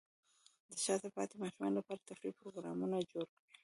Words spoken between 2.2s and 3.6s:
پروګرامونه جوړ کړئ.